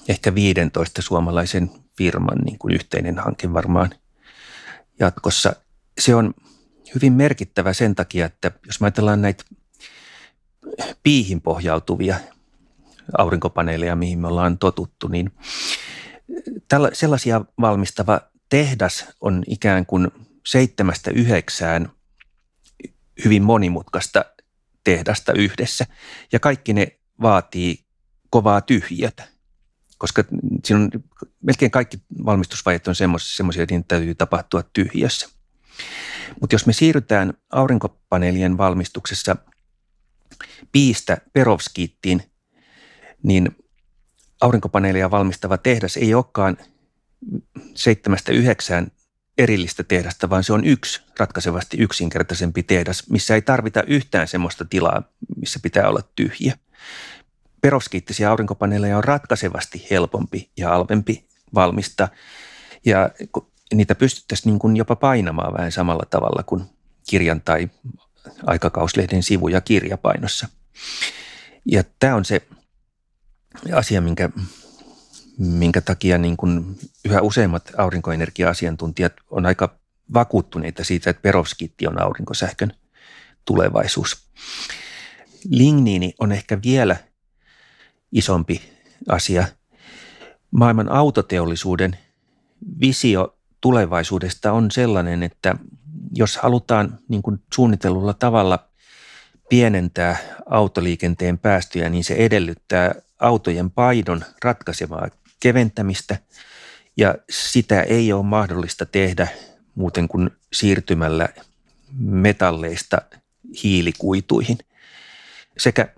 [0.09, 3.89] ehkä 15 suomalaisen firman niin kuin yhteinen hanke varmaan
[4.99, 5.55] jatkossa.
[5.99, 6.33] Se on
[6.95, 9.43] hyvin merkittävä sen takia, että jos me ajatellaan näitä
[11.03, 12.19] piihin pohjautuvia
[13.17, 15.31] aurinkopaneeleja, mihin me ollaan totuttu, niin
[16.67, 20.07] tällä, sellaisia valmistava tehdas on ikään kuin
[20.45, 21.91] seitsemästä yhdeksään
[23.25, 24.25] hyvin monimutkaista
[24.83, 25.85] tehdasta yhdessä.
[26.31, 27.85] Ja kaikki ne vaatii
[28.29, 29.27] kovaa tyhjiötä,
[29.97, 30.23] koska
[30.65, 30.89] siinä on
[31.41, 35.29] melkein kaikki valmistusvaiheet on semmoisia, että täytyy tapahtua tyhjössä.
[36.41, 39.35] Mutta jos me siirrytään aurinkopaneelien valmistuksessa
[40.71, 42.23] piistä perovskiittiin,
[43.23, 43.55] niin
[44.41, 46.57] aurinkopaneelia valmistava tehdas ei olekaan
[47.75, 48.91] seitsemästä yhdeksään
[49.37, 55.03] erillistä tehdasta, vaan se on yksi ratkaisevasti yksinkertaisempi tehdas, missä ei tarvita yhtään semmoista tilaa,
[55.37, 56.57] missä pitää olla tyhjä.
[57.61, 62.07] Perovskiittisiä aurinkopaneeleja on ratkaisevasti helpompi ja halvempi valmistaa.
[62.85, 63.09] Ja
[63.73, 66.63] niitä pystyttäisiin niin kuin jopa painamaan vähän samalla tavalla kuin
[67.09, 67.69] kirjan tai
[68.47, 70.47] aikakauslehden sivuja kirjapainossa.
[71.65, 72.41] Ja tämä on se
[73.73, 74.29] asia, minkä,
[75.37, 79.75] minkä takia niin kuin yhä useimmat aurinkoenergia-asiantuntijat on aika
[80.13, 82.73] vakuuttuneita siitä, että perovskiitti on aurinkosähkön
[83.45, 84.31] tulevaisuus.
[85.49, 86.95] Ligniini on ehkä vielä
[88.11, 88.61] isompi
[89.09, 89.47] asia.
[90.51, 91.97] Maailman autoteollisuuden
[92.81, 95.55] visio tulevaisuudesta on sellainen, että
[96.15, 98.69] jos halutaan niin kuin suunnitellulla tavalla
[99.49, 106.17] pienentää autoliikenteen päästöjä, niin se edellyttää autojen paidon ratkaisevaa keventämistä
[106.97, 109.27] ja sitä ei ole mahdollista tehdä
[109.75, 111.29] muuten kuin siirtymällä
[111.99, 113.01] metalleista
[113.63, 114.57] hiilikuituihin.
[115.61, 115.93] Sekä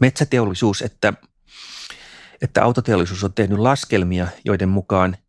[0.00, 1.12] metsäteollisuus että,
[2.42, 5.16] että autoteollisuus on tehnyt laskelmia, joiden mukaan–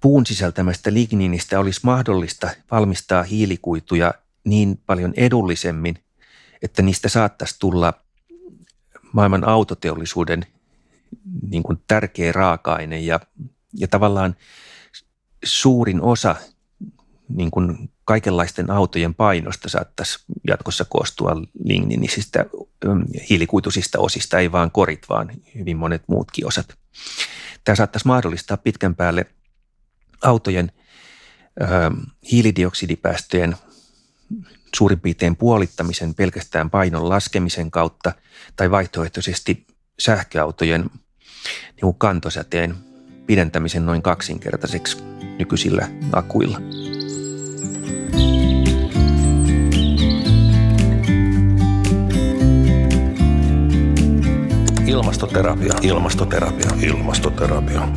[0.00, 5.96] puun sisältämästä ligniinistä olisi mahdollista valmistaa hiilikuituja niin paljon edullisemmin,
[6.62, 7.92] että niistä saattaisi tulla
[9.12, 10.46] maailman autoteollisuuden
[11.50, 13.00] niin kuin tärkeä raaka-aine.
[13.00, 13.20] Ja,
[13.72, 14.36] ja tavallaan
[15.44, 16.36] suurin osa
[17.28, 20.18] niin kuin kaikenlaisten autojen painosta saattaisi
[20.48, 22.46] jatkossa koostua ligniinisistä
[23.30, 26.74] hiilikuituisista osista, ei vaan korit, vaan hyvin monet muutkin osat.
[27.64, 29.26] Tämä saattaisi mahdollistaa pitkän päälle
[30.22, 30.72] autojen
[31.60, 31.64] ö,
[32.32, 33.56] hiilidioksidipäästöjen
[34.76, 38.12] suurin piirtein puolittamisen pelkästään painon laskemisen kautta
[38.56, 39.66] tai vaihtoehtoisesti
[39.98, 40.90] sähköautojen
[41.82, 42.74] niin kantosäteen
[43.26, 45.02] pidentämisen noin kaksinkertaiseksi
[45.38, 46.60] nykyisillä akuilla.
[54.86, 57.88] Ilmastoterapia, ilmastoterapia, ilmastoterapia.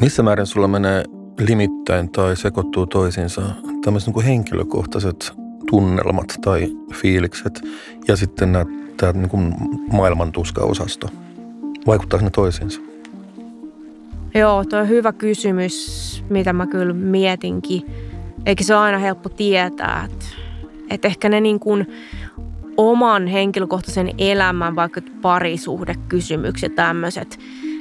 [0.00, 1.04] Missä määrin sulla menee
[1.38, 3.42] limittäin tai sekoittuu toisiinsa
[3.84, 5.32] tämmöiset niin henkilökohtaiset
[5.70, 7.60] tunnelmat tai fiilikset
[8.08, 8.64] ja sitten nämä,
[9.00, 9.54] tämä niin kuin
[9.92, 11.08] maailman tuska-osasto?
[11.86, 12.80] Vaikuttaako ne toisiinsa?
[14.34, 17.82] Joo, tuo on hyvä kysymys, mitä mä kyllä mietinkin.
[18.46, 20.26] Eikä se ole aina helppo tietää, että,
[20.90, 21.86] että ehkä ne niin kuin
[22.76, 27.38] oman henkilökohtaisen elämän, vaikka parisuhdekysymykset tämmöiset,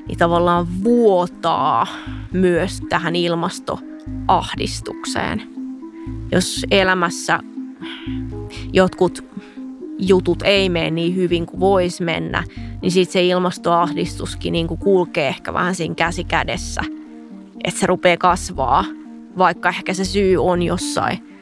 [0.07, 1.87] niin tavallaan vuotaa
[2.33, 5.41] myös tähän ilmastoahdistukseen.
[6.31, 7.39] Jos elämässä
[8.73, 9.23] jotkut
[9.99, 12.43] jutut ei mene niin hyvin kuin voisi mennä,
[12.81, 16.81] niin sitten se ilmastoahdistuskin niin kuin kulkee ehkä vähän siinä käsi kädessä.
[17.63, 18.85] Että se rupeaa kasvaa,
[19.37, 21.39] vaikka ehkä se syy on jossain,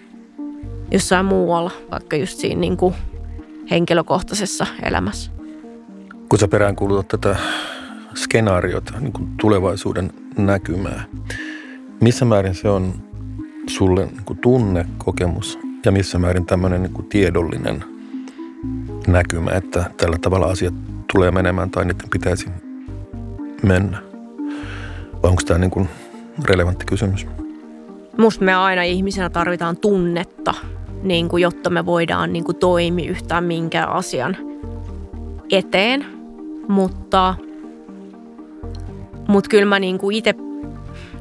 [0.92, 2.94] jossain muualla, vaikka just siinä niin kuin
[3.72, 5.32] henkilökohtaisessa elämässä.
[6.30, 7.36] Kun sä peräänkuulutat tätä
[8.16, 11.04] skenaariota, niin kuin tulevaisuuden näkymää,
[12.02, 12.94] missä määrin se on
[13.68, 17.97] sulle niin kuin tunnekokemus ja missä määrin tämmöinen niin kuin tiedollinen
[19.08, 20.74] näkymä, että tällä tavalla asiat
[21.14, 22.50] tulee menemään tai niiden pitäisi
[23.64, 23.98] mennä?
[25.24, 25.90] Vai onko tämä niin kuin
[26.46, 27.28] relevantti kysymys?
[28.18, 30.54] Musta me aina ihmisenä tarvitaan tunnetta,
[31.04, 34.38] niin kuin, jotta me voidaan niin kuin, toimia yhtään minkään asian
[35.52, 36.06] eteen.
[36.68, 37.36] Mutta,
[39.28, 40.36] mutta kyllä mä niin itse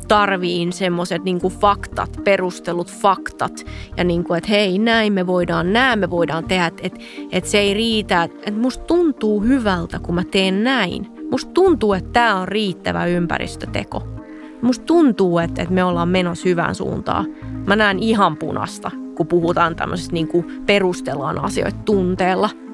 [0.08, 3.66] tarviin semmoiset niin faktat, perustelut faktat
[3.96, 7.00] ja niin kuin, että hei näin me voidaan, näin me voidaan tehdä, että, että,
[7.32, 11.06] että se ei riitä, että musta tuntuu hyvältä kun mä teen näin.
[11.30, 14.02] Musta tuntuu, että tämä on riittävä ympäristöteko.
[14.62, 17.26] Musta tuntuu, että, että me ollaan menossa hyvään suuntaan.
[17.66, 22.50] Mä näen ihan punasta, kun puhutaan tämmöisestä niin kuin perustellaan asioita tunteella–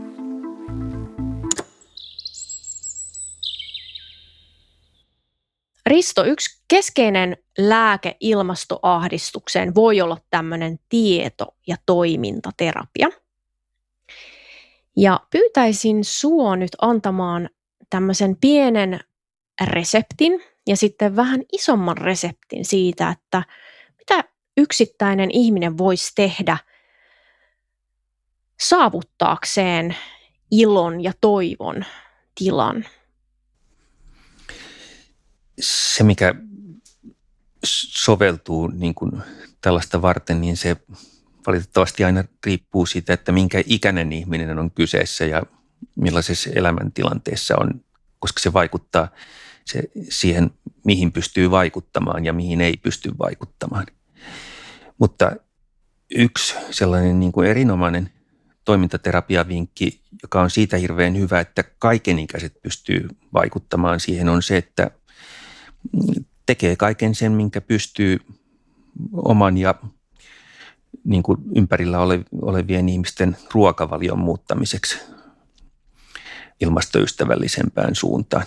[5.93, 13.09] Risto, yksi keskeinen lääke ilmastoahdistukseen voi olla tämmöinen tieto- ja toimintaterapia.
[14.97, 17.51] Ja pyytäisin sua nyt antamaan
[17.91, 19.01] tämmöisen pienen
[19.65, 23.43] reseptin ja sitten vähän isomman reseptin siitä, että
[23.99, 24.25] mitä
[24.57, 26.59] yksittäinen ihminen voisi tehdä
[28.61, 29.97] saavuttaakseen
[30.51, 31.85] ilon ja toivon
[32.35, 32.85] tilan
[35.63, 36.35] se, mikä
[37.65, 39.13] soveltuu niin kuin
[39.61, 40.77] tällaista varten, niin se
[41.47, 45.43] valitettavasti aina riippuu siitä, että minkä ikäinen ihminen on kyseessä ja
[45.97, 47.85] millaisessa elämäntilanteessa on,
[48.19, 49.09] koska se vaikuttaa
[49.65, 50.51] se, siihen,
[50.85, 53.87] mihin pystyy vaikuttamaan ja mihin ei pysty vaikuttamaan.
[54.99, 55.33] Mutta
[56.15, 58.11] yksi sellainen niin kuin erinomainen
[58.65, 64.91] toimintaterapiavinkki, joka on siitä hirveän hyvä, että kaikenikäiset pystyy vaikuttamaan siihen, on se, että–
[66.47, 68.19] tekee kaiken sen, minkä pystyy
[69.13, 69.75] oman ja
[71.05, 71.99] niin kuin ympärillä
[72.43, 74.99] olevien ihmisten ruokavalion muuttamiseksi
[76.61, 78.47] ilmastoystävällisempään suuntaan.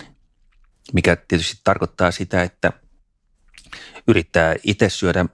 [0.94, 2.74] Mikä tietysti tarkoittaa sitä, että
[4.08, 5.26] yrittää itse syödä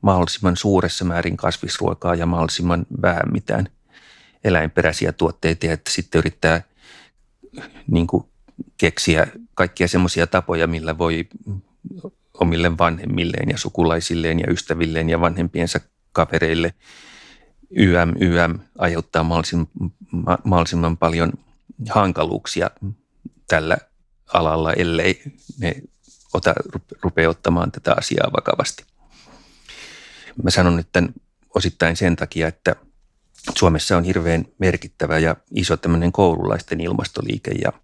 [0.00, 3.68] mahdollisimman suuressa määrin kasvisruokaa ja mahdollisimman vähän mitään
[4.44, 6.62] eläinperäisiä tuotteita, että sitten yrittää
[7.90, 8.24] niin kuin
[8.76, 11.28] keksiä kaikkia semmoisia tapoja, millä voi
[12.40, 15.80] omille vanhemmilleen ja sukulaisilleen ja ystävilleen ja vanhempiensa
[16.12, 16.74] kavereille
[17.70, 19.68] YM, YM aiheuttaa mahdollisimman,
[20.44, 21.32] mahdollisimman paljon
[21.90, 22.70] hankaluuksia
[23.48, 23.76] tällä
[24.32, 25.22] alalla, ellei
[25.58, 25.74] ne
[26.34, 26.54] ota,
[27.02, 28.84] rupea ottamaan tätä asiaa vakavasti.
[30.42, 31.14] Mä sanon nyt tämän
[31.54, 32.76] osittain sen takia, että
[33.58, 37.72] Suomessa on hirveän merkittävä ja iso tämmöinen koululaisten ilmastoliike ja–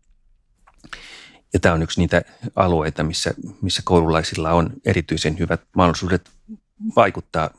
[1.52, 2.22] ja tämä on yksi niitä
[2.56, 6.30] alueita, missä, missä koululaisilla on erityisen hyvät mahdollisuudet
[6.96, 7.50] vaikuttaa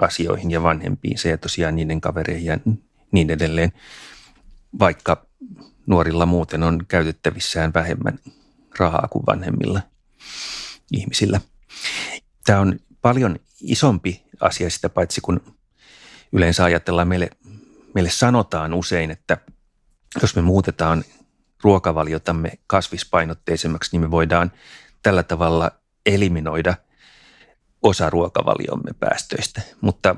[0.00, 2.58] asioihin ja vanhempiin, se ja tosiaan niiden kavereihin ja
[3.12, 3.72] niin edelleen,
[4.78, 5.26] vaikka
[5.86, 8.18] nuorilla muuten on käytettävissään vähemmän
[8.78, 9.80] rahaa kuin vanhemmilla
[10.92, 11.40] ihmisillä.
[12.46, 15.40] Tämä on paljon isompi asia sitä paitsi kun
[16.32, 17.30] yleensä ajatellaan, meille,
[17.94, 19.38] meille sanotaan usein, että
[20.22, 21.04] jos me muutetaan
[21.62, 24.52] ruokavaliotamme kasvispainotteisemmaksi, niin me voidaan
[25.02, 25.70] tällä tavalla
[26.06, 26.74] eliminoida
[27.82, 29.62] osa ruokavaliomme päästöistä.
[29.80, 30.16] Mutta,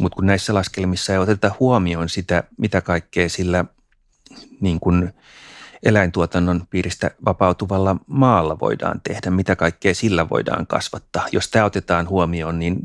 [0.00, 3.64] mutta kun näissä laskelmissa ei oteta huomioon sitä, mitä kaikkea sillä
[4.60, 5.12] niin kuin
[5.82, 11.26] eläintuotannon piiristä vapautuvalla maalla voidaan tehdä, mitä kaikkea sillä voidaan kasvattaa.
[11.32, 12.76] Jos tämä otetaan huomioon, niin,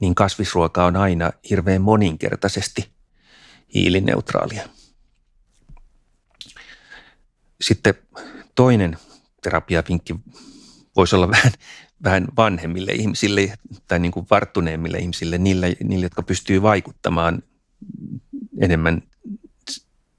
[0.00, 2.90] niin kasvisruoka on aina hirveän moninkertaisesti
[3.74, 4.68] hiilineutraalia.
[7.60, 7.94] Sitten
[8.54, 8.98] toinen
[9.42, 10.14] terapiavinkki
[10.96, 11.52] voisi olla vähän,
[12.04, 13.54] vähän vanhemmille ihmisille
[13.88, 17.42] tai niin kuin varttuneemmille ihmisille, niille, niille, jotka pystyy vaikuttamaan
[18.60, 19.02] enemmän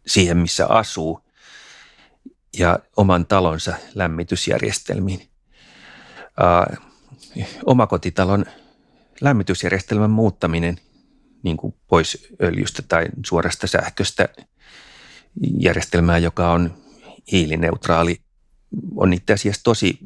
[0.07, 1.21] siihen, missä asuu
[2.57, 5.29] ja oman talonsa lämmitysjärjestelmiin.
[6.39, 6.77] Uh,
[7.65, 8.45] omakotitalon
[9.21, 10.77] lämmitysjärjestelmän muuttaminen
[11.43, 14.29] niin kuin pois öljystä tai suorasta sähköstä
[15.59, 16.73] järjestelmää, joka on
[17.31, 18.21] hiilineutraali,
[18.95, 19.99] on itse asiassa tosi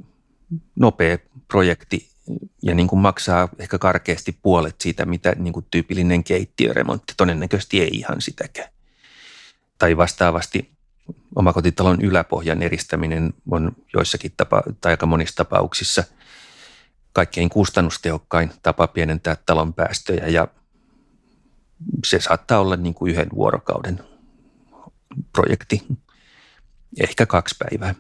[0.75, 1.17] nopea
[1.47, 2.07] projekti
[2.61, 7.13] ja niin kuin maksaa ehkä karkeasti puolet siitä, mitä niin kuin tyypillinen keittiöremontti.
[7.17, 8.69] Todennäköisesti ei ihan sitäkään.
[9.79, 10.69] Tai vastaavasti
[11.35, 16.03] omakotitalon yläpohjan eristäminen on joissakin tapa, tai aika monissa tapauksissa
[17.13, 20.47] kaikkein kustannustehokkain tapa pienentää talon päästöjä ja
[22.05, 23.99] se saattaa olla niin kuin yhden vuorokauden
[25.31, 25.83] projekti,
[26.99, 27.95] ehkä kaksi päivää.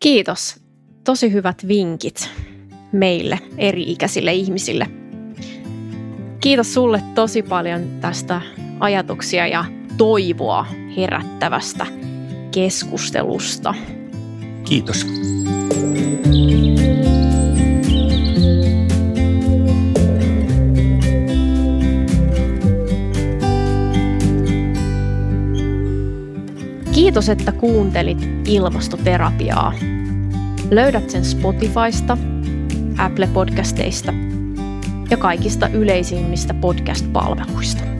[0.00, 0.56] Kiitos.
[1.04, 2.30] Tosi hyvät vinkit
[2.92, 4.86] meille, eri-ikäisille ihmisille.
[6.40, 8.40] Kiitos sulle tosi paljon tästä
[8.80, 9.64] ajatuksia ja
[9.96, 10.66] toivoa
[10.96, 11.86] herättävästä
[12.52, 13.74] keskustelusta.
[14.64, 15.06] Kiitos.
[27.14, 29.74] Kiitos, että kuuntelit ilmastoterapiaa.
[30.70, 32.18] Löydät sen Spotifysta,
[32.98, 34.12] Apple Podcasteista
[35.10, 37.93] ja kaikista yleisimmistä podcast-palveluista.